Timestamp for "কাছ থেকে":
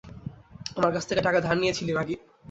0.93-1.21